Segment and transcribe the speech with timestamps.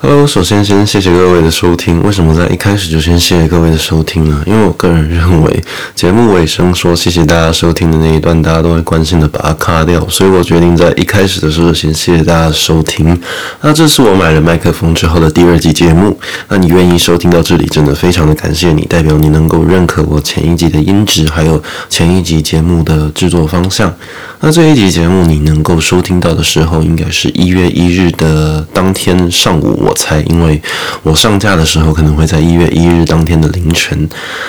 [0.00, 2.00] Hello，首先先谢谢各位的收听。
[2.04, 4.40] 为什么在一开始就先谢谢各位的收听呢？
[4.46, 13.20] 因为我个人认为，节目尾声说谢谢大家收听的那一段，大家都会关心的把它卡掉，所以我决定在一开始的时候先谢谢大家收听。
[13.60, 16.16] 那这是我买了麦克风之后的第二集节目。
[16.48, 23.92] 那你愿意收听到这里，真的非常的感谢你，代表你能够认可我前一集的音质，还有前一集节目的制作方向。
[24.40, 29.87] 那这一集节目你能够收听到的时候，应该是一月一日的当天上午。
[29.88, 30.60] 我猜，因为
[31.02, 34.06] 我上架的时候可能会在一月一日当天的凌晨。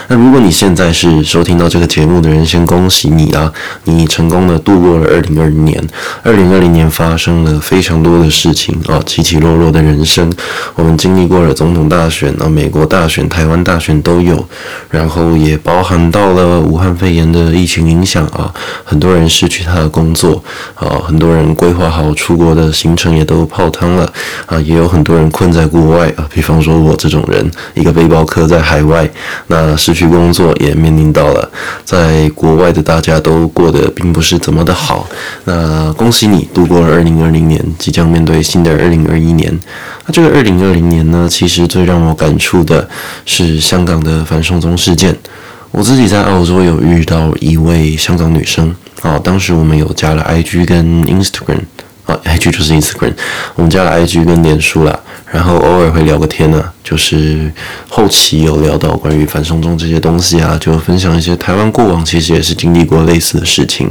[0.09, 3.49] 那如果你现在是收听到这个节目的人，先恭喜你啦！
[3.85, 5.81] 你成功的度过了二零二零年。
[6.23, 10.29] 二零二零年发生了非常多的事情啊，起起落落的人生。
[10.75, 14.45] 我们经历过了总统大选啊，美国大选、台湾大选都有，
[14.89, 18.53] 然后也包含到了武汉肺炎的疫情影响啊，
[18.83, 20.43] 很多人失去他的工作
[20.75, 24.11] 啊，很多人规划好出国的行程也都泡汤了
[24.45, 29.09] 啊，也有很多人困在国外啊，比方说我这种人，一个背包客在海外，
[29.47, 31.49] 那失去工作也面临到了，
[31.83, 35.07] 在国外的大家都过得并不是怎么的好，
[35.45, 39.57] 那恭喜你度过了二零二零年，即将面对新的二零二一年。
[40.05, 42.87] 那这个二零二零年呢，其实最让我感触的
[43.25, 45.15] 是香港的反送中事件。
[45.71, 48.75] 我自己在澳洲有遇到一位香港女生。
[49.01, 51.61] 啊，当时我们有加了 IG 跟 Instagram，
[52.09, 53.13] 啊，IG 就是 Instagram，
[53.55, 54.99] 我们加了 IG 跟脸书啦，
[55.31, 57.51] 然后偶尔会聊个天呢，就是
[57.87, 63.89] 后期有聊到关于反送中这些东西啊，就分享一些台湾过往其实也是经历过类似的事情。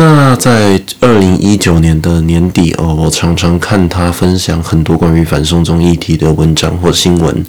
[0.00, 7.44] 那在二零一九年的年底哦，我常常看他分享很多关于反送中议题的文章或新闻。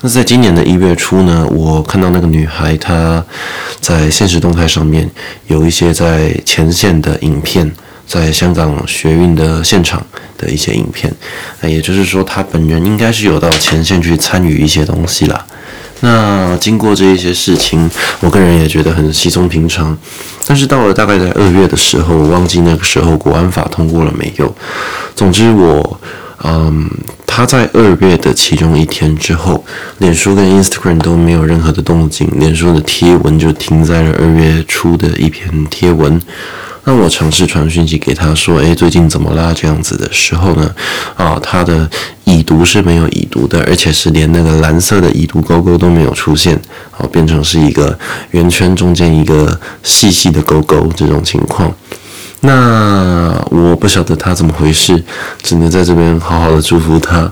[0.00, 3.24] 那在今年的一月初呢，我看到那个女孩她
[3.80, 5.08] 在现实动态上面
[5.46, 7.70] 有一些在前线的影片，
[8.12, 10.04] 在香港学运的现场
[10.36, 11.10] 的一些影片。
[11.62, 15.46] 那也就是说，他本人应该是有到前线去参与一些东西啦。
[16.00, 17.90] 那经过这一些事情，
[18.20, 19.96] 我个人也觉得很稀松平常。
[20.46, 24.54] 但是到了大概在二月的时候，我忘记那个时候国安法通过了没有。
[25.14, 26.00] 总之我，
[26.44, 26.90] 嗯，
[27.24, 29.64] 他在二月的其中一天之后，
[29.98, 36.20] 脸书跟 Instagram 都没有任何的动静，脸书的贴文就停在了二月初的一篇贴文。
[36.84, 40.74] 那我尝试传讯息给他说：“诶，最近怎么啦？”这样子的时候呢，
[41.16, 41.88] 啊，他的
[42.24, 46.60] 已读是没有已读的，而且是连那个蓝色的已读勾勾都没有出现，
[46.90, 47.96] 啊，变成是一个
[48.32, 51.72] 圆圈中间一个细细的勾勾这种情况。
[52.40, 55.00] 那我不晓得他怎么回事，
[55.40, 57.30] 只能在这边好好的祝福他。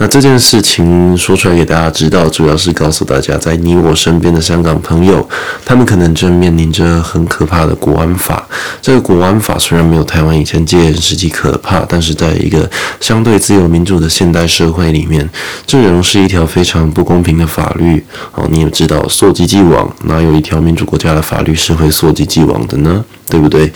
[0.00, 5.28] 那这件事情说出来给大家知道，主要是告诉大家，在你我身边的香港朋友，
[5.64, 8.46] 他们可能正面临着很可怕的国安法。
[8.80, 12.70] 这个国安法虽然没有台湾以前戒严时期可怕，但是在一个
[13.00, 15.28] 相对自由民主的现代社会里面，
[15.66, 18.04] 这仍是一条非常不公平的法律。
[18.34, 23.04] 哦，你也知道，溯及既往，哪有一条民主国家的法律是会溯及既往的呢？
[23.28, 23.72] 对不对？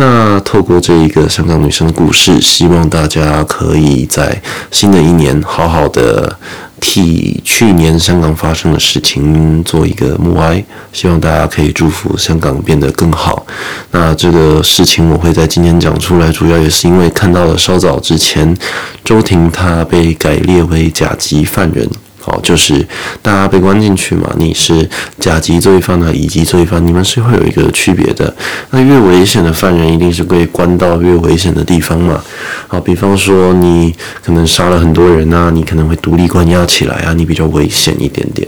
[0.00, 4.40] 那透过这一个香港女生的故事，希望大家可以在
[4.70, 6.34] 新的一年好好的
[6.80, 13.46] 替去年香港发生的事情做一个默哀，希望大家可以祝福香港变得更好。
[13.90, 18.56] 那这个事情我会在今天讲出来，主要也是因为看到了稍早之前
[19.04, 21.86] 周庭她被改列为甲级犯人。
[22.20, 22.86] 好，就是
[23.22, 24.88] 大家被关进去嘛，你是
[25.18, 28.32] 甲级罪犯啊，乙级罪犯，你们是会有一个区别的。
[28.70, 32.22] 那越危险的犯人，一定是被关到越危险的地方嘛。
[32.68, 38.46] 好，比方说你可能杀了很多人啊，你可能会独立关押起来啊，你比较危险一点点。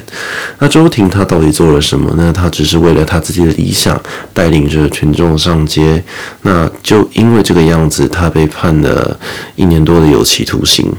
[0.59, 2.31] 那周婷他到底做了什么呢？
[2.31, 3.99] 他只是为了他自己的理想，
[4.35, 6.03] 带领着群众上街。
[6.43, 9.19] 那就因为这个样子，他被判了
[9.57, 10.93] 一年多的有期徒刑。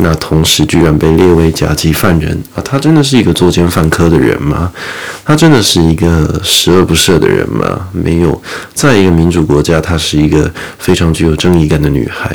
[0.00, 2.62] 那同时居然被列为甲级犯人啊！
[2.64, 4.72] 他真的是一个作奸犯科的人吗？
[5.24, 7.88] 他真的是一个十恶不赦的人吗？
[7.92, 8.40] 没有，
[8.72, 12.34] 在一个民主国家，她是一个非常具有正义感的女孩。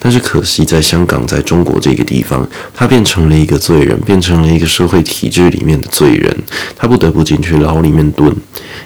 [0.00, 6.36] 但是可惜，在香港，在中国这个地方，她变成了一个罪人，变成了一个社会体制里面的罪人。
[6.76, 8.34] 她不得不进去牢里面蹲。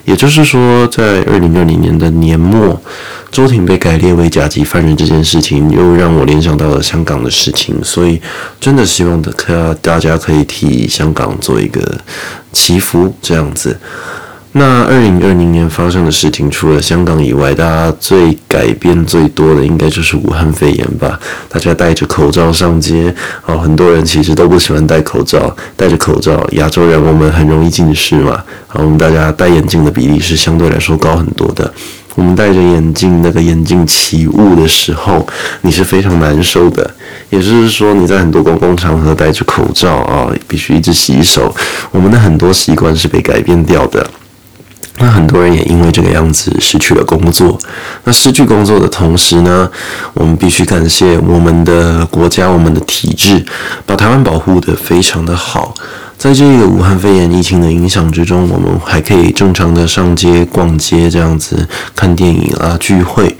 [0.05, 2.81] 也就是说，在二零二零年的年末。
[3.31, 8.21] 周庭被改列为甲级犯人这件事情，又让我联想到了香港的事情，所以
[8.59, 11.81] 真的希望的，可大家可以替香港做一个
[12.53, 13.79] 祈福，这样子。
[14.53, 21.21] 那二零二零年发生的事情，除了香港以外，大家最改变最多的，应该就是武汉肺炎吧？
[21.51, 23.15] 大家戴着口罩上街，
[23.45, 31.73] 哦，很多人其实都不喜欢戴口罩，戴着口罩，亚洲人我们很容易近视嘛，好，我们大家戴眼镜的比例是相对来说高很多的。
[32.19, 35.25] 我们戴着眼镜，那个眼镜起雾的时候，
[35.61, 36.91] 你是非常难受的。
[37.31, 41.55] 也就是说，你在很多公共场合戴着口罩啊，必须一直洗手。
[41.93, 44.05] 我们的很多习惯是被改变掉的。
[44.97, 47.57] 那很多人也因为这个样子失去了工作。
[48.03, 49.71] 那失去工作的同时呢，
[50.13, 53.47] 我们必须感谢我们的国家、我们的体制，
[53.87, 55.73] 把台湾保护得非常的好。
[56.19, 63.37] 在这个武汉肺炎疫情的影响之中，我们还可以正常的上街、逛街，这样子看电影啊、聚会。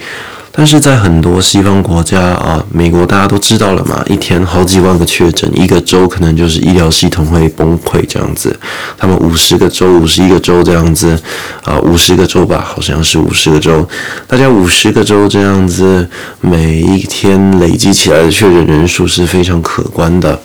[0.53, 8.57] 但是在很多西方国家啊，美国大家都知道了嘛，一天好几万个确诊，一个州可能就是医疗系统会崩溃这样子。
[8.97, 11.21] 他们五十个州、五十一个州这样子
[11.65, 13.87] 啊，五十个州吧，好像是五十个州，
[14.29, 16.09] 大家五十个州这样子，
[16.41, 20.41] 每一天累积起来的确诊人数是非常可观的。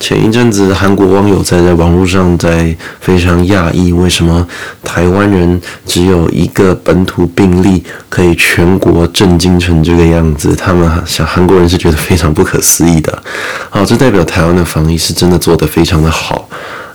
[0.00, 4.46] 前一阵子，韩国网友在在网络上在非常讶异，为什么
[4.82, 10.54] 台湾人只有一个本土病例，可以全国震惊成这个样子？
[10.56, 13.22] 他们想韩国人是觉得非常不可思议的。
[13.68, 16.48] 好，这代表台湾的防疫是真的做得非常的好。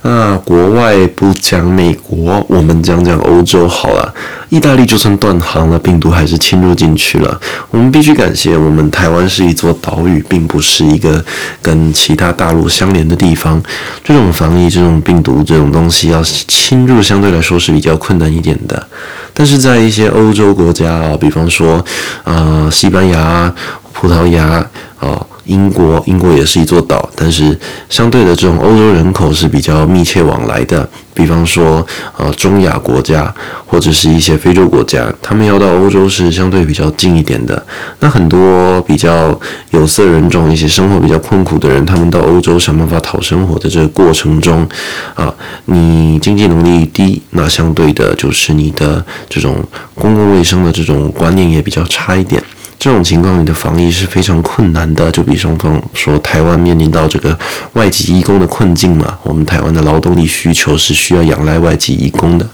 [0.06, 4.14] 那国外不讲美国，我们讲讲欧洲好了。
[4.50, 7.40] 意大利就算断航了，病毒还是侵入进去了。
[7.72, 11.24] 我们必须感谢我们台湾是一座岛屿，并不是一个
[11.62, 13.64] 跟其他大陆相连的地方。
[14.04, 18.86] 这种防疫、这种病毒、这种东西要侵入，相对来说是比较困难一点的。
[19.34, 21.84] 但是在一些欧洲国家啊，比方说
[22.26, 23.52] 呃西班牙、
[23.94, 24.66] 葡萄牙
[25.00, 25.26] 啊。
[25.46, 27.58] 英国，英国也是一座岛，但是
[27.90, 30.86] 相对的，这种欧洲人口是比较密切往来的。
[31.14, 31.86] 比方说，
[32.18, 33.34] 呃，中亚国家
[33.66, 37.66] 或者是一些非洲国家，他们要到欧洲是相对比较近一点的。
[38.02, 39.40] 那很多比较
[39.70, 44.68] 有色人种、一些生活比较困苦的人，他们到欧洲想办法讨生活的这个过程中，
[45.14, 45.34] 啊，
[45.64, 49.64] 你经济能力低，那相对的就是你的这种
[49.96, 52.44] 公共卫生的这种观念也比较差一点。
[52.80, 55.10] 这种情况，你的防疫是非常困难的。
[55.12, 57.38] 就比双方说，台湾面临到这个
[57.74, 62.48] 外籍义工的困境嘛，我们台湾的劳动力需求是需要仰赖外籍义工的。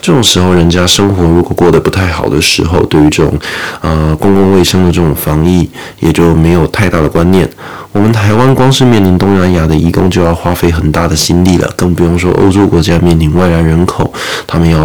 [0.00, 3.38] 这种时候，人家生活如果过得不太好的时候，对于这种
[3.80, 5.68] 呃公共卫生的这种防疫，
[6.00, 7.48] 也就没有太大的观念。
[7.92, 14.12] 我们台湾光是面临东南亚的移工，就要花费很大的心力了，更不用说欧洲国家面临外来人口，
[14.46, 14.82] 他们要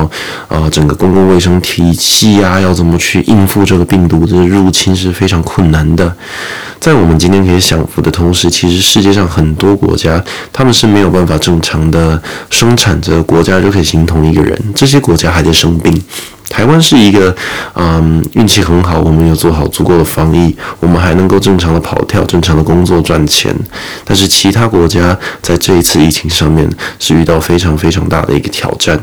[0.47, 6.15] 啊、呃、整个公共卫生体系啊，要怎么去应付这个病毒的入侵是非常困难的。
[6.79, 12.19] 在我们今天可以享福的同时，其实世界上很多国家他们是没有办法正常的
[12.49, 16.01] 生产，这个国家就可以形同一个人，这些国家还在生病。
[16.51, 17.33] 台湾是一个，
[17.75, 23.55] 嗯，运气很好，我们有做好足够的防疫，我们还能够正常的跑跳、正常的工作赚钱。
[24.03, 26.69] 但是其他国家在这一次疫情上面
[26.99, 28.99] 是遇到非常非常大的一个挑战。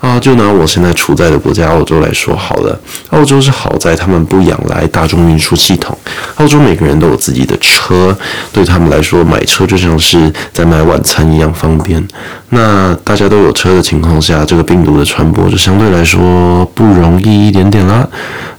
[0.00, 2.76] 啊，就拿我现在处在的国家澳洲来说好了。
[3.10, 5.96] 澳洲是好在他们不仰赖大众运输系统。
[6.38, 8.16] 澳洲每个人都有自己的车，
[8.52, 12.04] 对他们来说买车就像是在买晚餐一样方便。
[12.48, 18.04] 那大家都有车的情况下，这个病毒的传播就相对来说不容易一点点啦。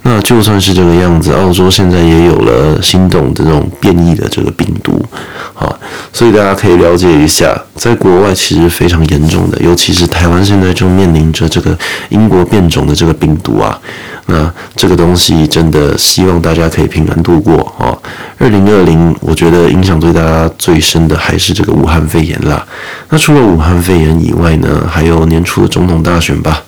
[0.03, 5.05] 那就算是这个样子，澳洲现在也有了新种这种变异的这个病毒，
[5.53, 5.67] 啊，
[6.13, 11.77] 所以大家可以了解一下，在国外其实非常严重的，尤其是台湾现在就面临着这个
[12.09, 13.77] 英国变种的这个病毒啊。
[14.25, 17.91] 那这个东西真的希望大家可以平安度过啊！
[18.38, 22.65] 二零二零，我觉得影响对大家最深的还是这个武汉肺炎啦。
[23.10, 26.62] 那除了武汉肺炎以外呢，还有年初的总统大选吧。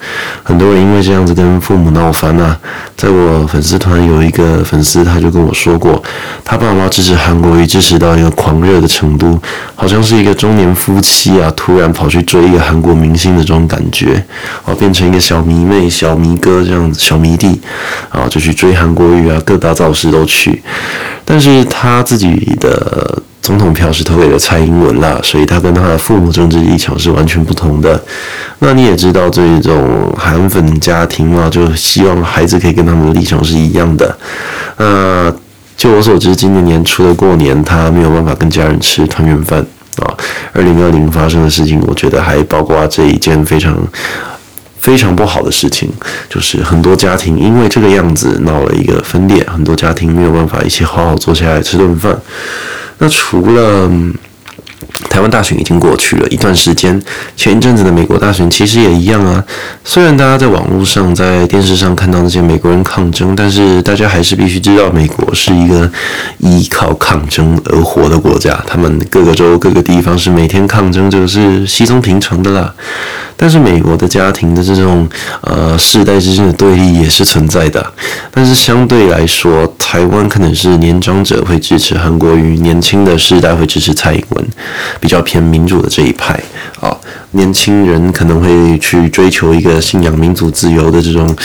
[0.44, 2.58] 很多人因为这样子跟父母闹翻啊。
[2.96, 6.02] 在我粉丝团有一个粉丝，他就跟我说过，
[6.46, 9.38] 他爸妈支持韩国瑜支持到一个狂热的程度，
[9.76, 14.24] 好像是一个中年夫妻啊，突然跑去追一个韩国明星的这种感觉，
[14.64, 17.60] 啊，变成一个小迷妹、小迷哥这样子，小迷弟。
[18.10, 20.62] 啊，就去追韩国瑜啊，各大造势都去，
[21.26, 28.00] 但是他自己的总统票是投给了蔡英文啦，所以他跟他的父母政治立场是完全不同的。
[28.60, 34.18] 那你也知道，这种韩粉家庭嘛，就希望孩子可以跟他们的立场是一样的。
[34.78, 35.36] 呃，
[35.76, 39.60] 就我所知，今年年初的过年，他没有办法跟家人吃团圆饭
[39.98, 40.14] 啊。
[40.54, 43.76] 二零二零发生的事情，我觉得还包括这一件非常。
[44.86, 45.90] 非常不好的事情，
[46.30, 52.16] 就是很多家庭因为这个样子闹了一个分裂，很多家庭没有办法一起好好坐下来吃顿饭。
[53.00, 53.90] 那除了
[55.10, 57.02] 台湾大选已经过去了一段时间，
[57.36, 59.44] 前一阵子的美国大选其实也一样啊。
[59.84, 65.90] 虽然大家在网络上、在电视上看到那些美国人抗争，但是大家还是必须知道，美国是一个
[66.40, 68.62] 依靠抗争而活的国家。
[68.68, 72.74] 他们各个州、各个地方是每天抗争，这个是稀松平常的啦。
[73.38, 75.06] 但是美国的家庭的这种
[75.42, 77.86] 呃世代之间的对立也是存在的。
[78.32, 84.48] 但是相对来说，台湾可能是年长者会支持韩国瑜，年轻的世代会支持蔡英文。
[85.00, 86.40] 比较偏民主的这一派
[86.80, 86.96] 啊，
[87.32, 91.36] 年轻人可能会去追求一个信仰民主自由的这种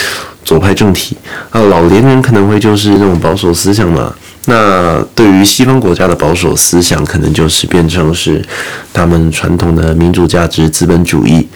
[0.44, 1.16] 左派政体
[1.50, 4.12] 啊，老年人可能会就是这种保守思想嘛。
[4.46, 8.42] 那对于西方国家的保守思想，可能就是变成是
[8.92, 11.46] 他们传统的民主价值、资本主义。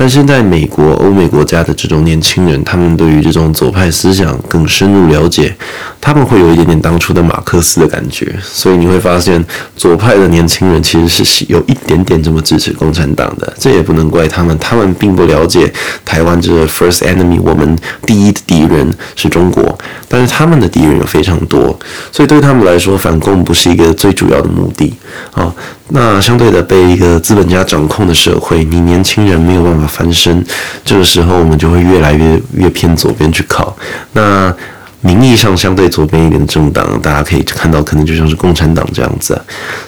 [0.00, 5.54] 但是在美国、欧美国家的这种年轻人，他们对于这种左派思想更深入了解，
[6.00, 8.34] 他们会有一点点当初的马克思的感觉。
[8.42, 9.44] 所以你会发现，
[9.76, 13.52] 左派的年轻人其实是有一点点这么支持共产党的。
[13.58, 15.70] 这也不能怪他们，他们并不了解
[16.02, 17.76] 台湾这个 first enemy，我们
[18.06, 19.78] 第一的敌人是中国，
[20.08, 21.78] 但是他们的敌人有非常多，
[22.10, 24.94] 所以对他们来说，反共不是一个最主要的目的
[25.32, 25.54] 啊。
[25.92, 30.44] 那相对的，被一个资本家掌控的社会，你年轻人没有办法翻身，
[30.84, 33.76] 这个时候我们就会越来越越偏左边去靠。
[34.12, 34.54] 那
[35.02, 39.40] 名义上相对左边一点的政党，大家可以看到，可能就像是共产党这样子。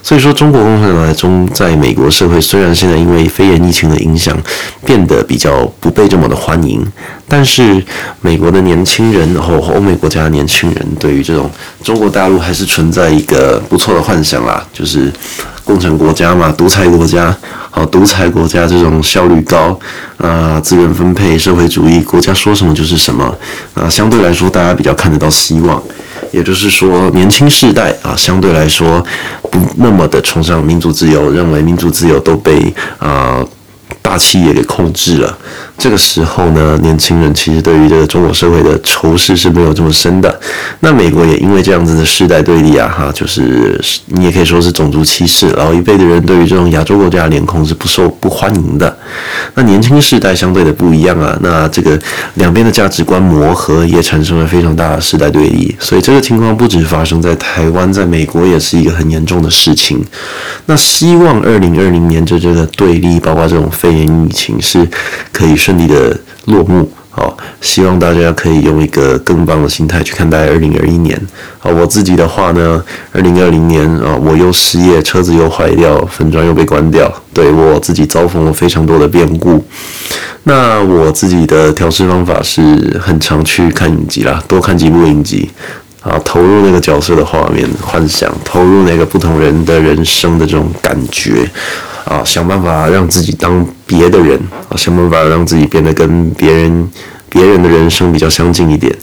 [0.02, 4.36] 所以说，中国共产党在中在美国社会，虽然现在因为肺炎疫情的影响，
[4.86, 6.82] 变得比较不被这么的欢迎，
[7.28, 7.84] 但是
[8.22, 11.50] 美国的年轻人，然后欧美国家的年轻人，对于这种
[11.84, 15.12] 中国大陆还是存在一个不错的幻想啦，就是。
[15.64, 17.34] 共产国家嘛，独裁国家，
[17.70, 19.78] 好，独裁国家这种效率高，
[20.18, 23.34] 啊、资源分配，社会主义国家说什么就是什么，
[23.74, 25.82] 啊、相对来说大家比较看得到希望，
[26.30, 29.04] 也就是说年轻世代啊，相对来说
[29.50, 33.44] 不那么的崇尚民主自由，认为民主自由都被啊。
[34.00, 35.38] 大企业给控制了，
[35.82, 40.40] 这个时候呢，年轻人其实对于这个中国社会的仇视是没有这么深的。
[40.78, 48.96] 那美国也因为这样子的世代对立啊，哈，就是你也可以说是种族歧视，老一辈的人对于这种亚洲国家的脸孔是不受不欢迎的。
[49.56, 51.98] 那年轻世代相对的不一样啊，那这个
[52.34, 55.74] 两边的价值观磨合也产生了非常大的世代对立。
[55.80, 60.00] 所以这个情况不止发生在台湾，在美国也是一个很严重的事情。
[60.66, 64.12] 那希望二零二零年就这个对立，包括这种肺炎。
[64.12, 64.86] 疫情是
[65.32, 71.20] 可以顺利的落幕，好，希望大家可以用一个更棒的心态去看待二零二一年。
[71.58, 79.64] 好，我自己的话呢，二零二零年啊，我又失业，车子又坏掉，粉专又被关掉，对，我自己遭逢了非常多的变故。
[80.44, 85.48] 那我自己的调试方法是很常去看影集啦，多看几部影集，
[86.00, 91.48] 啊，投入那个角色的画面幻想，投入那个不同人的人生的这种感觉。
[92.04, 96.90] 啊，想办法让自己当别的人啊，想办法让自己变得跟别人、
[97.28, 98.94] 别人的人生比较相近一点。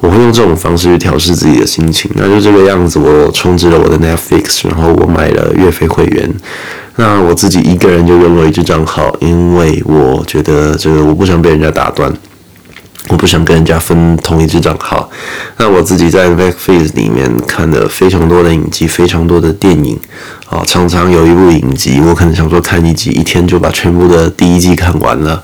[0.00, 2.10] 我会用这种方式去调试自己的心情。
[2.14, 6.32] 那就这个样子，我充值了我的 Netflix，然后我买了月费会员。
[6.96, 12.10] 那我自己一个人就用了一支账号，因为我觉得这个我不想被人家打断。
[13.08, 15.08] 我不想跟人家分同一支账号，
[15.58, 19.98] 那我自己在 Netflix 里面看了非常多的影集，非常多的电影，
[20.50, 25.42] 啊，常常有一部影集，我可能想说看一集，一天就把全部的第一季看完了。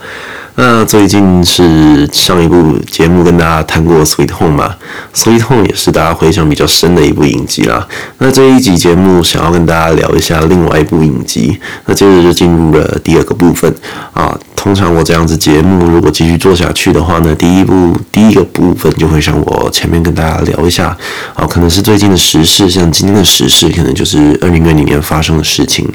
[0.54, 4.74] 那最近是上一部节目跟大家谈过《Sweet Home》嘛，
[5.18, 7.88] 《Sweet Home》也是大家回想比较深的一部影集啦。
[8.18, 13.74] 那这一集节目想要跟大家聊一下另外一部影集，那接着就进入了第二个部分
[14.12, 14.38] 啊。
[14.62, 20.96] 通常我这样子节目如果继续做下去的话呢，第一部第一个部分就会像我前面跟大家聊一下
[21.34, 25.92] 啊，可能是最近的时事，像今天的时事，可能就是二零二零年发生的事情。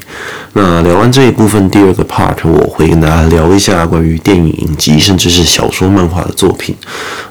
[0.51, 4.47] 那聊完这一部分，第二个 part 我会跟大家聊一下关于电影。
[4.57, 6.75] 影集甚至是小说、漫画的作品，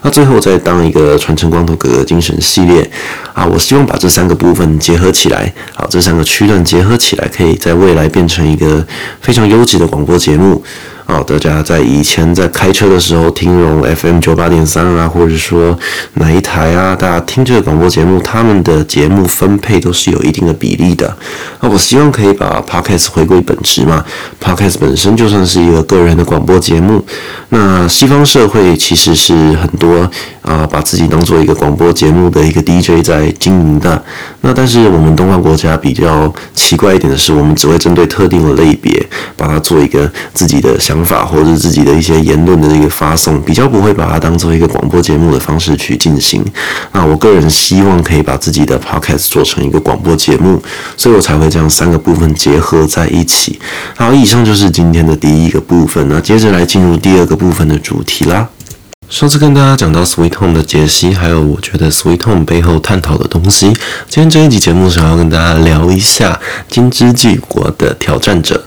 [0.01, 2.89] 那最后再当一个传承光头哥哥精神系列
[3.33, 8.83] 啊，我希望把这三个部分结合起来，好，这三个区段结合起来，可以在未来变成一个
[9.21, 10.63] 非常优质的广播节目。
[11.07, 15.77] 啊，大家在以前在开车的时候听那种 FM 九八点三啊，或者说
[16.15, 21.17] 哪一台啊，大家听这个广播节目，他们的节目分配都是有一定的比例的。
[21.61, 24.03] 那我希望可以把 Podcast 回归本质嘛
[24.43, 27.01] ，Podcast 本身就算是一个个人的广播节目。
[27.49, 30.11] 那西方社会其实是很多
[30.41, 34.03] 啊，把自己当做一个广播节目的一个 DJ 在经营的。
[34.41, 46.43] 那但是我们东方国家比较奇怪一点的是，我们只会针对特定的类别把它做一个自己的想法或者是自己的一些言论的这个发送，比较不会把它当做一个广播节目的方式去进行。
[46.91, 50.61] 那我个人希望可以把自己的 podcast 做成一个广播节目，
[50.95, 53.59] 所以我才会将三个部分结合在一起。
[53.95, 58.47] 好，以上就是今天的第一个部分，那接着来进入第二个部分的主题啦。
[59.09, 63.67] 上次跟大家讲到 Sweet Home 的解析，还有我觉得 Sweet Home 背后探讨的东西。
[64.09, 66.33] 今天这一集节目想要跟大家聊一下
[66.73, 68.65] 《金枝纪国的挑战者》。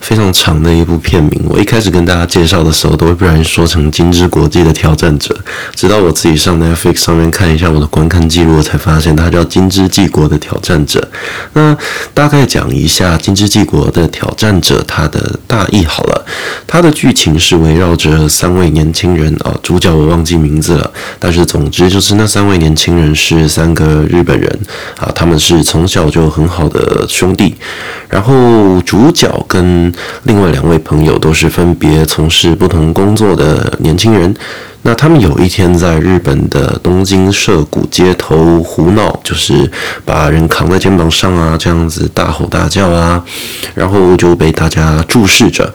[0.00, 5.34] 非常长的一部片名，我一开始跟大家介绍的时候，都会不然说成《金枝国际的挑战者》，
[5.74, 11.00] 直到我自己上 Netflix 上面看一下我的观看记录，才发现它叫《金枝纪国的挑战者》。
[11.54, 11.76] 那
[12.12, 16.26] 大概讲一下《金枝纪国的挑战者》它的大意好了，
[16.66, 24.58] 它的剧情是围绕着三位年轻人啊，主角我忘记名字了，但是总之就是那三位年轻人是三个日本人
[24.98, 27.54] 啊，他们是从小就很好的兄弟，
[28.08, 29.28] 然后主角。
[29.48, 34.32] 跟另外两位朋友都是分别从事不同工作的年轻人。
[34.82, 39.68] 那他们有一天在日本的东京涩谷街头胡闹，就是
[40.04, 43.22] 把人扛在肩膀上啊，这样子大吼大叫啊，
[43.74, 45.74] 然后就被大家注视着。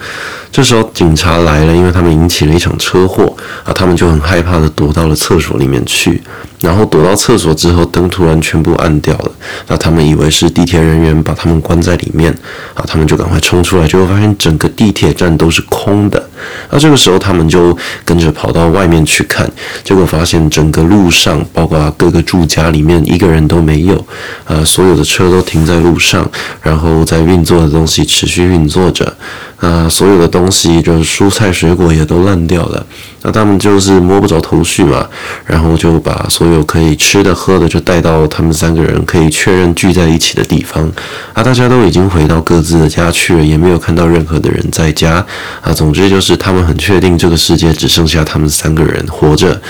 [0.53, 6.21] 这时候警察来了，因为他们引起了一场车祸啊，他们就很害怕的躲到了厕所里面去。
[6.61, 9.31] 然后躲到厕所之后，灯突然全部暗掉了。
[9.67, 12.31] 那他们以为是地铁人员把他们关在里面
[12.73, 16.23] 啊，他们就赶快冲出来，结果发现整个地铁站都是空的。
[16.69, 19.49] 那这个时候他们就跟着跑到外面去看，
[19.83, 24.05] 结果发现整个路上，包括各个住家里面一个人都没有，
[24.45, 26.29] 呃，所有的车都停在路上，
[26.61, 29.13] 然后在运作的东西持续运作着。
[29.63, 32.85] 啊，所有的东西就是蔬菜水果也都烂掉了，
[33.21, 35.07] 那他们就是摸不着头绪嘛，
[35.45, 40.91] 然后就把所有可以吃的喝的就带到他们三个人可以确认聚在一起的地方，
[41.31, 45.25] 啊，大家都已经回到各自的家去了，也没有看到任何的人在家，
[45.61, 49.61] 啊，总之就是他们很确定这个世界只剩下他们三个人活着，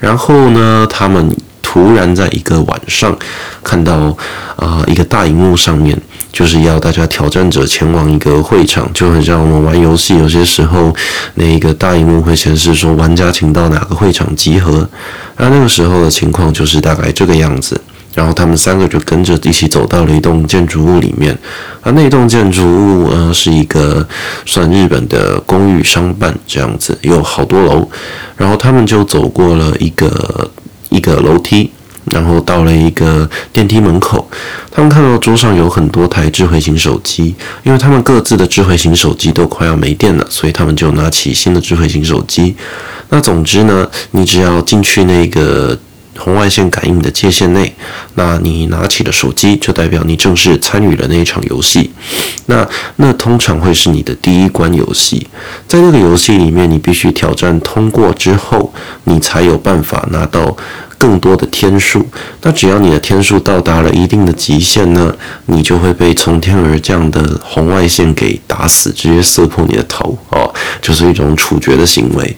[0.00, 1.30] 然后呢，他们
[1.62, 3.16] 突然在一个晚上
[3.62, 4.16] 看到
[4.56, 5.96] 啊，一个大荧幕上面。
[6.36, 10.94] 就是要大家挑战者前往一个会场，就很像我们玩游戏，有些时候
[11.36, 14.86] 那一个大荧幕会显示说玩家请到哪个会场集合，
[15.38, 17.80] 那那个时候的情况就是大概这个样子。
[18.14, 21.32] 然后他们三个就跟着一起走到了一栋建筑物里面，
[21.80, 24.06] 啊，那栋建筑物呃是一个
[24.44, 27.88] 算日本的公寓商办这样子，有好多楼，
[28.36, 30.50] 然后他们就走过了一个
[30.90, 31.70] 一个楼梯。
[32.10, 34.28] 然后到了一个电梯门口，
[34.70, 37.34] 他们看到桌上有很多台智慧型手机，
[37.64, 42.54] 因为他们各自的智慧型手机都快要没电了，所以他们就拿起新的智慧型手机。
[43.08, 45.76] 那总之呢，你只要进去那个
[46.16, 47.74] 红外线感应的界限内，
[48.14, 51.90] 那你拿起了手机，就代表你正式参与了那一场游戏。
[52.46, 55.26] 那那通常会是你的第一关游戏，
[55.66, 58.72] 在那个游戏里面，你必须挑战通过之后，
[59.04, 60.56] 你才有办法拿到。
[60.98, 62.06] 更多的天数，
[62.42, 65.14] 那只要你的天数到达了一定的极限呢，
[65.46, 72.36] 你就会被从天而降的红外线给打死，直接射破你的头哦，就是一种处决的行为。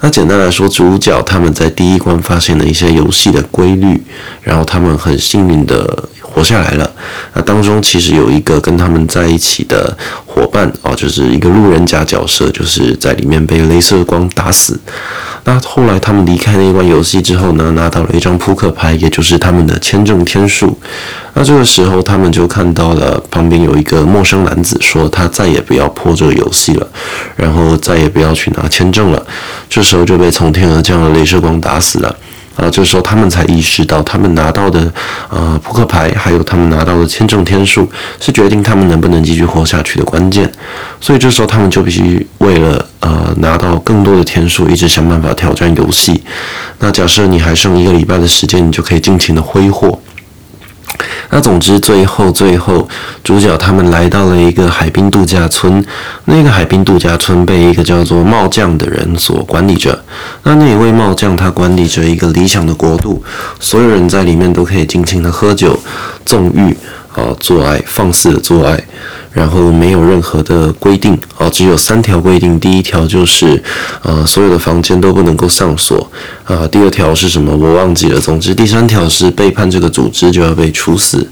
[0.00, 4.02] 那简单来说，主角他们在第一关发现了一些游戏的规律，
[4.42, 6.88] 然后他们很幸运的活下来了。
[7.34, 14.78] 那当中其实有一个跟他们在一起的伙伴哦，就是一个路人甲角色，就是在里面被镭射光打死。
[15.42, 20.78] 那后来他们离开那关游戏之后呢，拿到了一张扑克牌，也就是他们的签证天数。
[21.34, 26.86] 那这个时候他们就看到了旁边有一个陌生男子说他再也不要破这个游戏了，
[27.34, 29.26] 然后再也不要去拿签证了。
[29.68, 32.14] 这时候就被从天而降的镭射光打死了。
[32.58, 34.92] 啊，这时候他们才意识到，他们拿到的
[35.30, 40.50] 呃扑克牌，还有他们拿到的签证天数，是决定他们能不能继续活下去的关键。
[41.00, 46.20] 所以这时候他们就必须为了呃拿到更多的天数，一直想办法挑战游戏。
[46.80, 49.96] 那假设你还剩一个礼拜的时间，你就可以尽情的挥霍。
[51.30, 52.88] 那总之，最后最后，
[53.22, 55.84] 主角他们来到了一个海滨度假村。
[56.24, 60.02] 那个海滨度假村被一个叫做帽匠的人所管理着。
[60.42, 63.22] 那那一位帽匠，他管理着一个理想的国度，
[63.60, 65.78] 所有人在里面都可以尽情的喝酒、
[66.24, 66.74] 纵欲
[67.14, 68.82] 啊、做爱、放肆的做爱。
[69.32, 72.58] 然后没有任何的规定啊，只有三条规定。
[72.58, 73.62] 第一条就是，
[74.02, 76.10] 呃，所有的房间都不能够上锁
[76.44, 76.66] 啊。
[76.68, 77.54] 第二条是什么？
[77.54, 78.18] 我忘记了。
[78.18, 81.28] 总之，第三条是背叛这个组织就要被处死。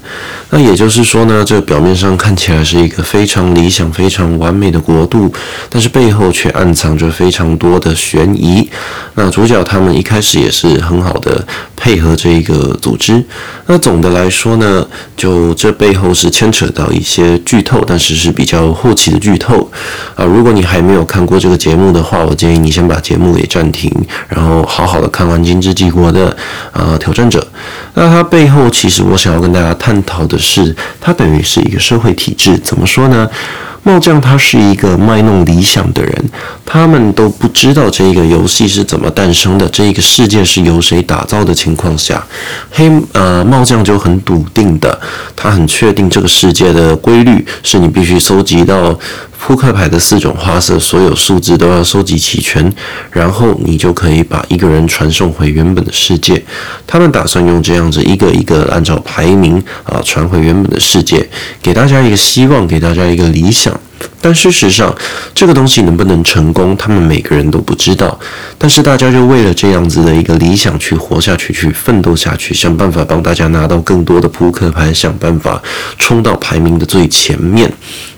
[0.51, 5.33] 那也就是说呢，这表面上看起来是一个非常理想、非常完美的国度，
[5.69, 8.69] 但是背后却暗藏着非常多的悬疑。
[9.15, 13.21] 那主角他们一开始也是很好的配合这一个组织。
[13.65, 17.83] 那总的来说呢，就这背后是牵扯到一些剧透。
[17.87, 19.69] 但是是比较后期的剧透
[20.15, 20.25] 啊。
[20.25, 23.91] 如果你还没有看过这个节目的话，我建议你先把节目给暂停，
[24.27, 26.35] 然后好好的看完《金之帝国》的
[26.71, 27.45] 啊挑战者。
[27.93, 33.29] 那它背后其实我想要跟大家探讨的是，它等于是一个社会体制，怎么说呢？
[33.87, 36.29] 帽将他是一个卖弄理想的人，
[36.65, 42.21] 他们都不知道这个游戏是怎么诞生的，这个世界是由谁打造的情况下，
[42.69, 44.99] 黑呃帽将就很笃定的，
[45.37, 48.99] 他很确定这个世界的规律是你必须收集到
[49.39, 52.73] 扑克牌的四种花色，所有数字都要收集齐全，
[53.11, 56.43] 然后你就可以把一个人传送回原本的世界。
[56.85, 61.25] 他们打算用这样子一个一个按照排名啊传回原本的世界，
[61.61, 63.76] 给大家一个希望，给大家一个理想。
[64.21, 64.93] 但事实上，
[65.33, 68.19] 这个东西能不能成功，他们每个人都不知道。
[68.57, 75.61] 但是大家就为了这样子的一个理想去活下去，去奋斗下去，想办法帮大家拿到更多的扑克牌，想办法
[75.97, 77.71] 冲到排名的最前面。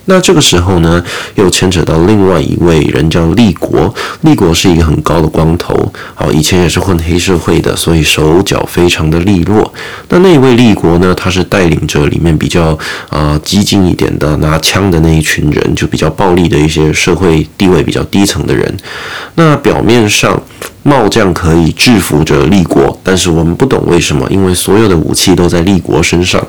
[0.09, 1.01] 那这个时候呢，
[1.35, 3.93] 又牵扯到另外一位人叫立国。
[4.21, 9.71] 立国是一个很高的光头，好，以前也是混黑社会的，所以手脚非常的利落。
[10.09, 12.77] 那那一位立国呢，他是带领着里面比较
[13.09, 18.75] 啊、激进一点的拿枪的那一群人，就比较暴力的一些社会地位比较低层的人。
[19.35, 20.41] 那表面上。
[20.81, 26.41] 帽将可以制服着立国，但是我们不懂为什么，因为所有的武器都在立国身上。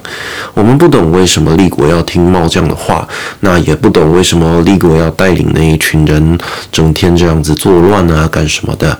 [0.54, 3.06] 我们不懂为什么立国要听帽将的话，
[3.40, 6.38] 那也不懂为什么立国要带领那一群人
[6.70, 8.98] 整天这样子作乱啊，干什么的。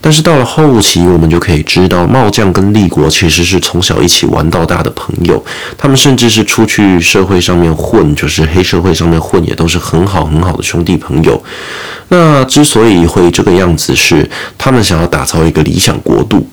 [0.00, 5.44] 但是到了后期，我们就可以知道，帽将跟立国其实是从小一起玩到大的朋友，
[5.76, 11.42] 他们甚至是出去社会上面混，就是黑社会上面混，也都是很好很好的兄弟朋友。
[12.08, 16.46] 那之所以会这个样子，是他们想要打造一个理想国度。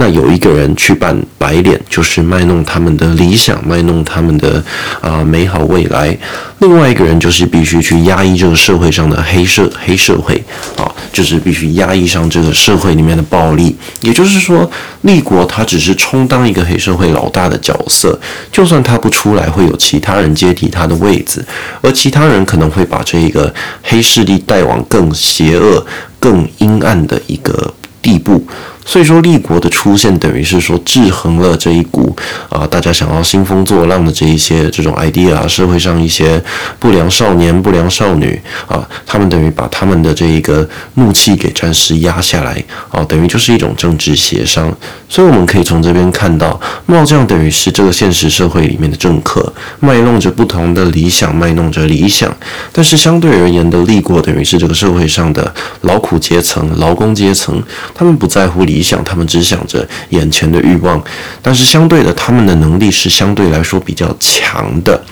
[0.00, 4.64] 那有一个人去扮白脸，就是卖弄他们的理想，卖弄他们的
[5.02, 6.16] 啊、美好未来。
[6.60, 10.42] 另外一个人就是必须去压抑这个社会上的黑社黑社会
[10.78, 13.76] 啊，就是必须压抑上这个社会里面的暴力。
[14.00, 14.70] 也就是说，
[15.02, 18.18] 立国他只是充当一个黑社会老大的角色，
[18.50, 21.44] 就算他不出来，会有其他人接替他的位子，
[21.82, 25.84] 而其他人可能会把这一个黑势力带往更邪恶、
[26.18, 28.46] 更阴暗的一个地步。
[28.84, 32.16] 所以说，立国的出现等于是说制衡了这一股
[32.48, 36.42] 啊，大家想要兴风作浪的这一些这种 idea 啊，社会上一些
[36.78, 44.74] 不良少年、不良少女啊，他们等于把他们的这一个怒气给暂时压下来啊，等于就是一种政治协商。
[45.10, 52.32] 所以我们可以从这边看到，帽将等于是这个现实社会里面的政客，卖弄着不同的理想，卖弄着理想。
[52.70, 57.60] 但是相对而言的立国等于是这个社会上的劳苦阶层、劳工阶层，
[57.92, 61.02] 他们不在乎理想，他们只想着眼前的欲望。
[61.42, 65.02] 但是相对的，他们的能力是相对来说比较强的。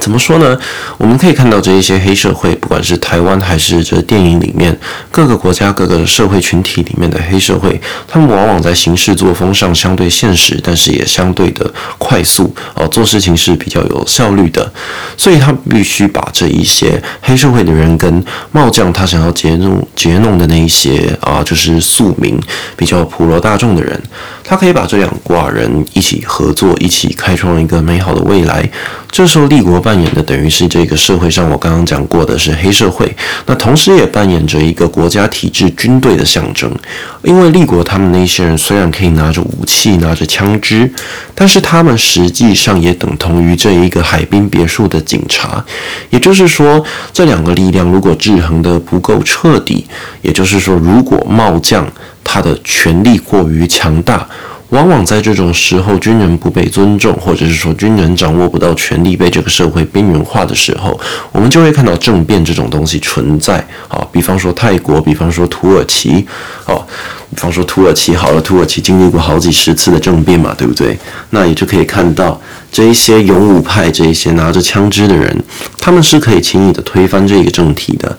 [0.00, 0.58] 怎么说呢？
[0.98, 4.76] 我们可以看到这一些黑社会，不管是台湾还是这电影里面
[5.10, 14.70] 各个国家各个社会群体里面的黑社会，他们往往在行事作风上相对现实，但是也相对的快速哦，做事情是比较有效率的。
[15.16, 22.38] 所以他必须把这一些黑社会的人跟帽将他想要劫弄劫弄的那一些啊，就是庶民
[22.76, 23.98] 比较普罗大众的人，
[24.42, 28.68] 他可以把这两挂人一起合作，一起开创一个美好的未来。
[29.10, 36.74] 这时候立国扮演的等于是这个社会上我刚刚讲过的是黑社会，那同时也扮演着一个国家体制军队的象征。
[37.22, 40.90] 因为立国他们那些人虽然可以拿着武器、拿着枪支，
[41.34, 45.62] 但是他们实际上也等同于这一个海滨别墅的警察。
[46.08, 49.86] 也就是说，这两个力量如果制衡得不够彻底，
[50.22, 51.86] 也就是说，如果帽将
[52.24, 54.26] 他的权力过于强大。
[54.74, 60.98] 往往在这种时候，军人不被尊重，或者是说军人掌握不到权力，被这个社会边缘化的时候，
[61.30, 63.64] 我们就会看到政变这种东西存在。
[63.86, 66.26] 好，比方说泰国，比方说土耳其，
[66.64, 66.84] 好，
[67.30, 70.98] 比方说土耳其好了，土耳其经历过好几十次的政变嘛，对不对？
[71.30, 72.40] 那也就可以看到
[72.72, 75.40] 这一些勇武派，这一些拿着枪支的人，
[75.78, 78.18] 他们是可以轻易的推翻这个政体的。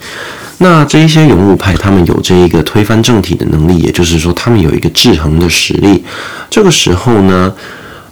[0.57, 6.03] 那这一些勇武派，他们有这一个推翻政体的能力，也就是说，他们有一个制衡的实力。
[6.49, 7.53] 这个时候呢，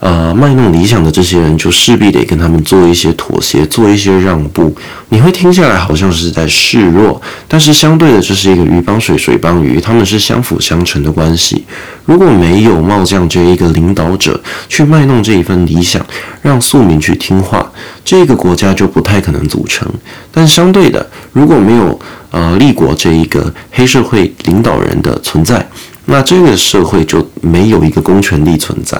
[0.03, 4.75] 呃，卖弄理想的这些人就势必得跟他们做一些妥协，做一些让步。
[5.07, 11.63] 你会听下来好像是在示弱，但是相对的，这是一个鱼帮水，水帮鱼，他们是相辅相成的关系。
[12.03, 14.37] 如果没有茂将这一个领导者
[14.67, 16.05] 去卖弄这一份理想，
[16.41, 17.71] 让庶民去听话，
[18.03, 19.89] 这个国家就不太可能组成。
[20.33, 21.97] 但相对的，如果没有
[22.31, 25.65] 呃立国这一个黑社会领导人的存在，
[26.05, 28.99] 那这个社会就没有一个公权力存在。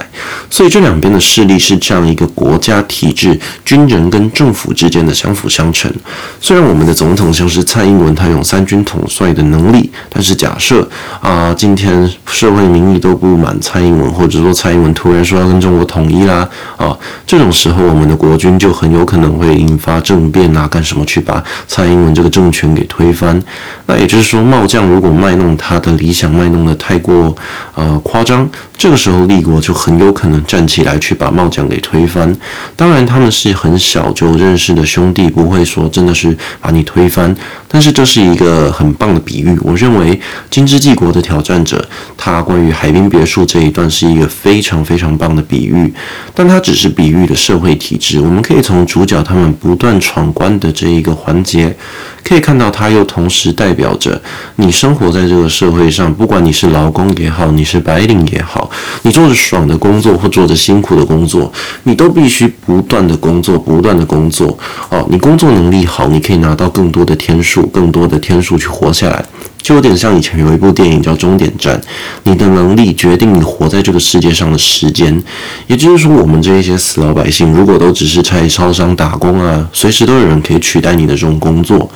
[0.49, 5.91] 所以这两边的势力是这样一个国家体制，军人跟政府之间的相辅相成。
[6.39, 10.87] 虽然我们的总统像是蔡英文，他有三军统帅的能力，但是假设
[11.21, 23.41] 啊、今天社会民意都不满蔡英文，或者说蔡英文突然说要跟中国统一啦，啊，这种时候我们的国军就很有可能会引发政变啊，干什么去把蔡英文这个政权给推翻？
[23.85, 27.35] 那也就是说，茂将如果卖弄他的理想，卖弄得太太过
[27.73, 32.31] 呃夸张，这个时候立国就很有可能站起来去把帽将给推翻。
[32.75, 37.35] 当然，他们是很小就认识的兄弟，不会说真的是把你推翻。
[37.67, 39.57] 但是这是一个很棒的比喻。
[39.63, 40.15] 我认为
[40.51, 41.79] 《金枝纪国的挑战者》
[42.15, 45.91] 他关于海滨别墅这一段是一个非常非常棒的比喻，
[46.35, 48.19] 但它只是比喻的社会体制。
[48.19, 51.75] 我们可以从主角他们不断闯关的这一个环节，
[52.23, 54.19] 可以看到，它又同时代表着
[54.55, 58.69] 你生活在这个社会上，不管你是劳工也好，你是白领也好，
[59.01, 61.51] 你做着爽的工作或做着辛苦的工作，
[61.83, 64.57] 你都必须不断的工作，不断的工作。
[64.89, 69.23] 哦，你工作能力好，你可以拿到更多的天数，更多的天数去活下来。
[69.63, 71.79] 就有点像以前有一部电影叫《终点站》，
[72.23, 75.23] 你的能力决定你活在这个世界上的时间。
[75.67, 81.89] 也就是说，我们这一些死老百姓，如果都只是在超商打工啊，随时都有人可以取代你的这种工作，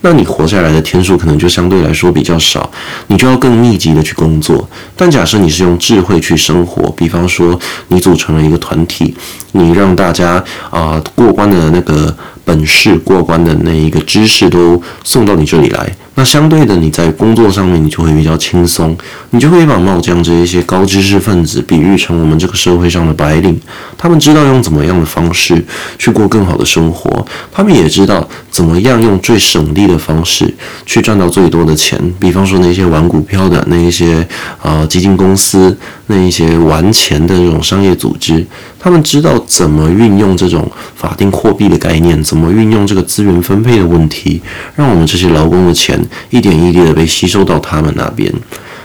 [0.00, 2.68] 那你活下来的天数可能就相对来说比较少，
[3.06, 4.68] 你就要更密集的去工作。
[4.96, 7.56] 但假设你是用智慧去生活，比方说
[7.86, 9.14] 你组成了一个团体，
[9.52, 12.12] 你让大家啊、过关的那个
[12.44, 15.90] 本事、过关的那一个知识都送到你这里来。
[16.14, 18.94] 那相对的，你在工作上面你就会比较轻松，
[19.30, 23.58] 你就会把帽将这一些高知识分子比喻成我们这个社会上的白领，
[23.96, 25.64] 他们知道用怎么样的方式
[25.98, 31.98] 去过更好的生活，他们也知道怎么样用最省力的方式去赚到最多的钱。
[32.20, 34.16] 比方说那些玩股票的那一些
[34.60, 35.74] 啊、呃、基金公司，
[36.08, 38.44] 那一些玩钱的这种商业组织，
[38.78, 44.40] 他们知道怎么运用这种法定货币的概念，怎么运用这个资源分配的问题，
[44.74, 46.02] 让我们这些劳工的钱。
[46.30, 48.32] 一点一滴的被吸收到他们那边。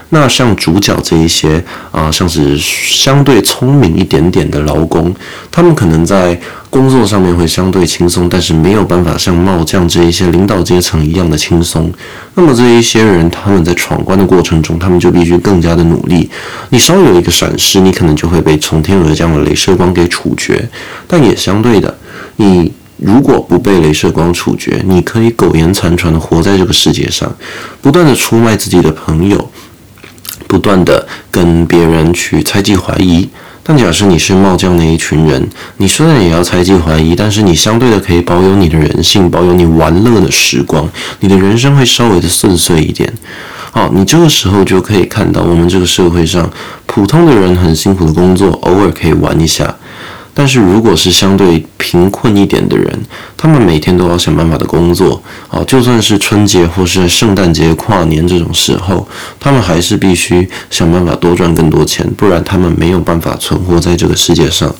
[0.10, 5.16] 那像主角这一些啊、像是相对聪明一点点的劳工，
[5.50, 6.38] 他们可能在
[6.70, 11.90] 工作上面会相对轻松，但是没有办法像帽将这一些领导阶层一样的轻松。
[12.36, 16.30] 那么这一些人，他们在闯关的过程中，他们就必须更加的努力。
[16.72, 20.70] 你稍有一个闪失，你可能就会被从天而降的镭射光给处决。
[21.08, 21.98] 但也相对的，
[22.36, 22.74] 你。
[22.98, 27.32] 如果不被镭射光处决，你可以苟延残喘的活在这个世界上，
[27.82, 29.50] 不断的出卖自己的朋友，
[30.48, 33.30] 不断的跟别人去猜忌怀疑。
[33.62, 43.14] 但假设你是帽将那一群人，你虽然也要猜忌怀疑，但是你相对的可以保有你的人性，保有你玩乐的时光，你的人生会稍微的顺遂一点。
[43.72, 46.50] 好，你这个时候就可以看到，我们这个社会上
[46.86, 49.76] 普通的人很辛苦的工作，偶尔可以玩一下。
[50.38, 52.96] 但是如果是相对贫困一点的人，
[53.36, 59.08] 他们每天都要想办法的工作，啊，就算是春节或是圣诞节、跨年这种时候，
[59.40, 64.72] 他们还是必须想办法多赚更多钱，不然他们没有办法存活在这个世界上。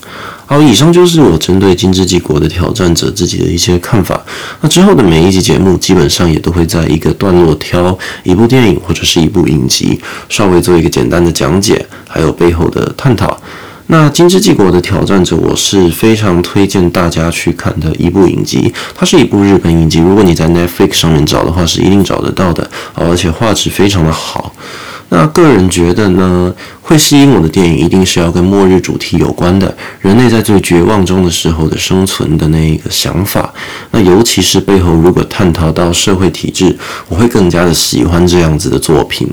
[0.46, 4.24] 好，以上就是我针对《金枝纪国的挑战者》自己的一些看法。
[4.60, 13.36] 那之后的每一集节目，基本上也都会在一个段落挑一部电影或者是一部影集，稍微做一个简单的讲解，还有背后的探讨。
[13.90, 18.70] 那《金枝纪国的挑战者》，我是非常推荐大家去看的一部影集。
[18.94, 24.54] 它是一部日本影集，如果你在 Netflix 上面找的话，是一定找得到的，而且画质非常的好。
[25.08, 33.54] 那个人觉得呢，会吸引我的电影一定是要跟末日主题有关的，人类在最绝望中的时候的生存的那一个想法。
[33.92, 36.76] 那尤其是背后如果探讨到社会体制，
[37.08, 39.26] 我会更加的喜欢这样子的作品。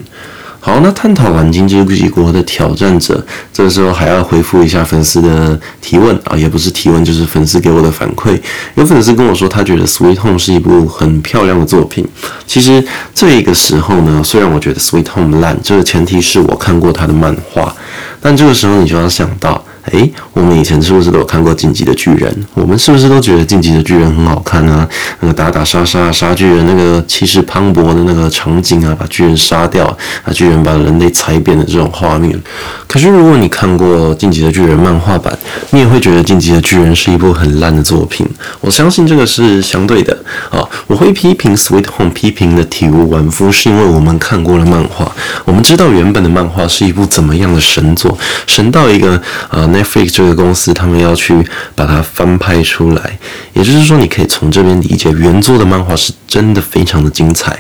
[0.66, 3.24] 好，那探讨完《金枝纪国的挑战者》，
[3.54, 8.42] 这个时候还要回复一下粉丝的提问啊，也不是提问，就是粉丝给我的反馈。
[8.74, 12.04] 有粉丝跟我说，他觉得《Sweet Home》是一部很漂亮的作品。
[12.48, 17.72] 其实这个时候呢，虽然我觉得《Sweet Home》烂，这个前提是我看过他的漫画，
[18.20, 19.64] 但这个时候你就要想到。
[19.92, 22.32] 诶，我们以前是不是都有看过《进击的巨人》？
[22.56, 24.88] 我们是不是都觉得《进击的巨人》很好看啊？
[25.20, 32.42] 那个打打杀杀杀巨人，那个气势磅礴的那个场景啊，把巨人杀掉，把巨人把人类踩扁的这种画面。
[32.88, 35.38] 可是如果你看过《进击的巨人》漫画版，
[35.70, 38.28] 你也会觉得《进击的巨人》是一部很烂的作品。
[38.62, 40.18] 我相信这个是相对的
[40.50, 40.68] 啊。
[40.88, 45.12] 我会批评《Sweet Home》，批评的体无完肤，是因为我们看过了漫画，
[45.46, 48.18] 我们知道原本的漫画是一部怎么样的神作，
[48.48, 49.22] 神到一个
[49.52, 49.75] 呃。
[49.76, 53.20] Netflix 这个公司他们要去把它翻拍出来，
[53.54, 57.52] 也就是说，你可以从这边理解原作的漫画是真的非常的精彩。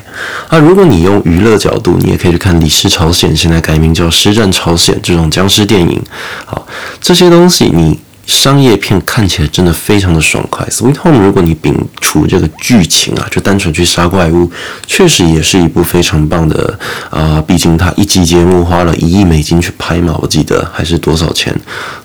[0.47, 6.01] 啊，如果你用娱乐角度，你也可以去看《李氏朝鲜》，现在改名叫《尸战朝鲜》这种僵尸电影。
[6.45, 6.65] 好，
[7.01, 7.99] 这些东西你。
[8.25, 10.65] 商业片看起来真的非常的爽快。
[10.67, 14.51] Sweet Home，如果你摒除这个剧情啊，就单纯去杀怪物，
[14.87, 16.77] 确实也是一部非常棒的
[17.09, 21.55] 啊、毕竟它一集节目花了一亿美金去拍嘛，我记得还是多少钱。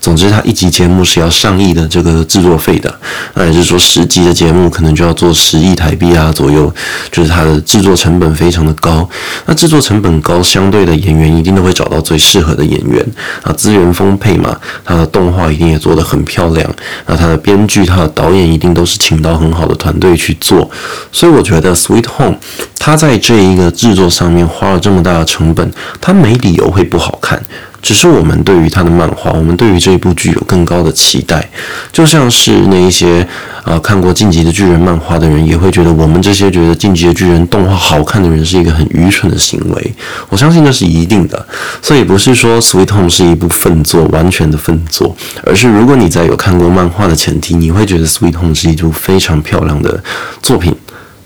[0.00, 2.94] 总之，它一集节目是要上亿的这个制作费的。
[3.34, 6.72] 那也就是说，十集的节目可能就要做十亿台币啊左右，
[7.10, 9.08] 就是它的制作成本非常的高。
[9.46, 13.06] 那制作成本高，相对的演员一定都会找到最适合的演员
[13.42, 16.68] 啊，资源丰沛嘛，它的动画一定也做得很漂亮，
[17.06, 20.68] 那他的编剧、他的导演一定都是请到很好的团队去做，
[21.12, 22.36] 所以我觉得《Sweet Home》
[22.78, 25.70] 他在这一个制作上面花了这么大的成本，
[26.00, 27.40] 他没理由会不好看。
[27.82, 31.48] 只是我们对于他的漫画，我们对于这一部剧有更高的期待，
[31.90, 33.26] 就像是那一些、
[33.64, 39.94] 呃、看过《进击的巨人》漫画的人，也会觉得我们这些觉得《进击的巨人》动画好看的人是一个很愚蠢的行为。
[40.28, 41.46] 我相信那是一定的，
[41.80, 50.02] 所以不是说《Sweet Home》是一部粪作，完全的粪作，而是如果你在有看过漫画的前提，你会觉得《Sweet Home》是一部非常漂亮的
[50.42, 50.74] 作品。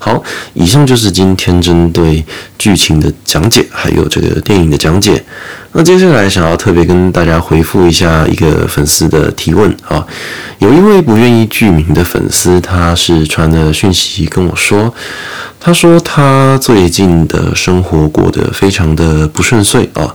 [0.05, 0.21] 好，
[0.53, 2.23] 以上就是今天针对
[2.59, 5.23] 剧情的讲解，还有这个电影的讲解。
[5.71, 10.05] 那接下来想要特别跟大家回复一下一个粉丝的提问啊，
[10.59, 14.93] 有一位不愿意具名的粉丝，他是传了讯息跟我说，
[15.59, 20.13] 他说他最近的生活过得非常的不顺遂啊，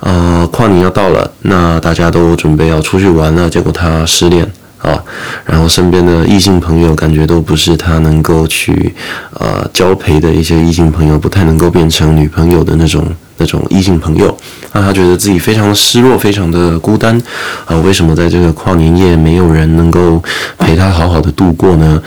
[0.00, 4.50] 呃，跨年要到了，那大家都准备要出去玩了，结果他失恋。
[4.78, 5.02] 啊，
[5.44, 8.94] 然后身边的异性朋友感觉都不是他能够去
[9.34, 13.04] 呃交陪的一些异性朋友，不太能够变成女朋友的那种
[13.38, 14.36] 那种异性朋友，
[14.72, 17.20] 那他觉得自己非常的失落，非常的孤单
[17.64, 17.76] 啊。
[17.78, 20.22] 为什么在这个跨年夜没有人能够
[20.58, 22.00] 陪他好好的度过呢？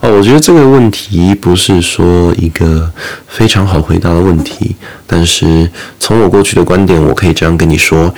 [0.00, 2.90] 啊，我觉得这个问题不是说一个
[3.28, 8.12] 非常好回答的问题，但是从我过去的观点，我可以这样跟你说。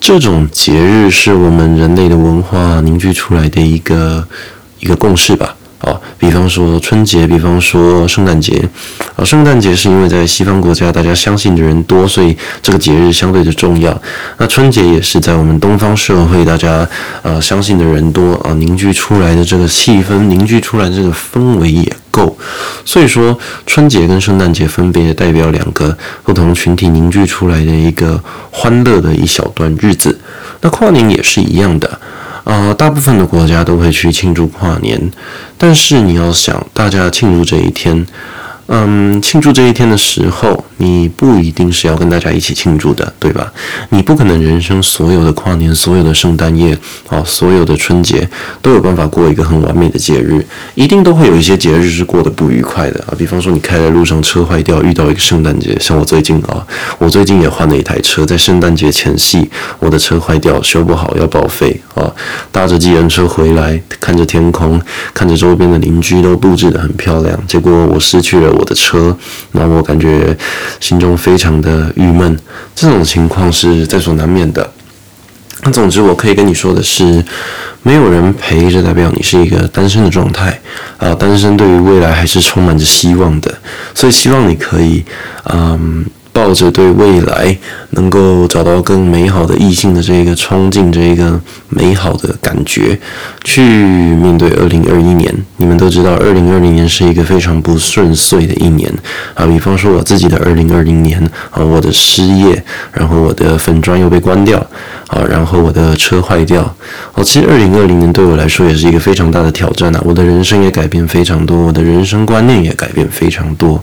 [0.00, 4.26] 这种节日是我们人类的文化凝聚出来的一个
[4.78, 5.56] 一个共识吧。
[5.78, 8.66] 啊，比方说春节，比方说圣诞节。
[9.14, 14.00] 啊，圣诞节是因为在西方国家大家相信的人多，所以这个节日相对的重要。
[14.38, 16.88] 那春节也是在我们东方社会大家
[17.22, 22.36] 呃相信的人多啊，凝聚出来的这个气氛，凝聚出来的这个氛围也够。
[22.84, 30.18] 所以说，春节跟圣诞节分别代表两个不同群体凝聚出来的一个欢乐的一小段日子。
[30.62, 32.00] 那跨年也是一样的。
[32.44, 35.10] 呃，大部分的国家都会去庆祝跨年，
[35.58, 38.06] 但是你要想，大家庆祝这一天。
[38.68, 43.52] 嗯，庆祝这一天的时候，你不一定是要跟大家一起庆祝的，对吧？
[43.90, 46.76] 你不可能人生所有的跨年、所有的圣诞夜、
[47.08, 48.28] 啊，所有的春节
[48.60, 53.14] 都有办法过一个很完美的节日，一定都会有一些节日是过得不愉快的啊。
[53.16, 56.66] 比方说，你开在路上车坏掉，遇到一个圣诞节，像我最近啊，
[56.98, 62.12] 我最近也换了一台车，在圣诞节前夕，我的车坏掉，修不好要报废啊。
[62.50, 64.80] 搭着计程车回来，看着天空，
[65.14, 68.52] 看着周边的邻居都布置得很漂亮，结果我失去了。
[68.56, 69.14] 我的车，
[69.52, 70.34] 那我感觉
[70.80, 72.38] 心中非常的郁闷。
[72.74, 74.70] 这种情况是在所难免的。
[75.62, 77.24] 那总之，我可以跟你说的是，
[77.82, 80.60] 没有人陪着，代表你是一个单身的状态
[80.98, 81.14] 啊。
[81.14, 83.52] 单身对于未来还是充满着希望的，
[83.94, 85.04] 所以希望你可以，
[85.52, 86.04] 嗯。
[86.36, 87.56] 抱着对未来
[87.92, 93.00] 能够找到更美好的异性的这一个憧憬，这一个美好的感觉，
[93.42, 95.34] 去面对二零二一年。
[95.56, 98.92] 你们都知道，二零二零年是一个非常不顺遂的一年
[99.32, 99.46] 啊。
[99.46, 101.18] 比方说我自己的二零二零年
[101.50, 104.58] 啊，我的失业，然后我的粉砖又被关掉
[105.06, 106.60] 啊，然后我的车坏掉。
[107.14, 110.02] 哦，其实二零二零年对我来说也是一个非常大的挑战啊。
[110.04, 113.82] 我的人生也改变非常多，我的人生观念也改变非常多。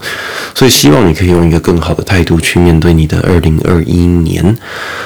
[0.54, 2.40] 所以希望你可以用一个更好的态度。
[2.44, 4.56] 去面对你的二零二一年，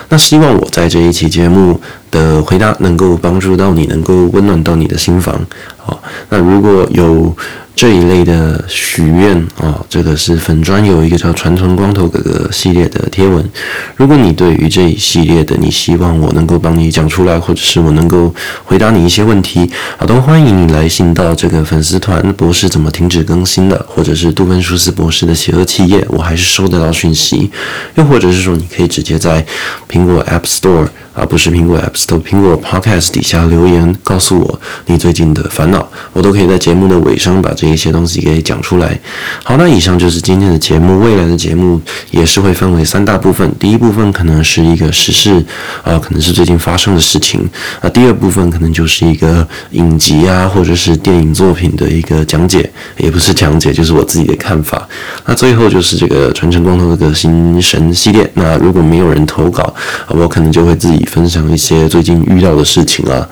[0.10, 1.80] 那希望我在这一期节目
[2.12, 5.40] 的回答能够帮助到你，能够温暖到你的心房。
[5.78, 7.36] 好，那如果有。
[7.80, 13.48] 这一类的许愿啊，这个是粉砖有一个叫“传承光头哥哥”系列的贴文。
[13.96, 18.34] 如果你对于这一系列的，你希望我能够帮你讲出来，或者是我能够
[18.66, 27.52] 回答你一些问题，好，都欢迎你来信到这个粉丝团“博士怎么停止更新了”，或者是杜芬舒斯博士的邪恶企业，我还是收得到讯息。
[27.94, 29.46] 又或者是说，你可以直接在
[29.88, 30.88] 苹果 App Store。
[31.18, 39.00] 而，不是苹果 App Store，苹果 Podcast 底下留言告诉我你最近的烦恼，我都可以在节目的尾声把这一些东西给讲出来。
[39.44, 45.44] 好，那以上就是今天的节目，未来的节目也是会分为三大部分，第一部分可能是一个时事
[45.84, 47.50] 啊，可能是最近发生的事情
[47.82, 54.88] 啊，第二部分可能就是一个影集啊，或者是电影作品的一个讲解，也不是讲解，就是我自己的看法。
[55.26, 58.30] 那最后就是这个传承光头的个心神系列。
[58.36, 59.74] 那如果没有人投稿，
[60.10, 63.28] 我可能就会自己分享一些最近遇到的事情啊。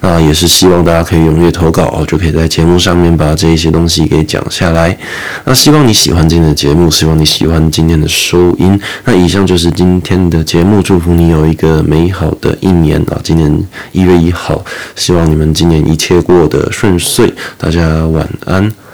[0.00, 4.96] 那也是希望大家可以踊跃投稿哦，就可以在节目上面把这一些东西给讲下来。
[5.44, 8.80] 那希望你喜欢今天的节目，希望你喜欢今天的收音。
[9.04, 13.20] 那以上就是今天的节目，祝福你有一个美好的一年啊！
[13.22, 14.64] 今年一月一号，
[14.96, 17.32] 希望你们今年一切过得顺遂。
[17.56, 18.87] 大家晚安。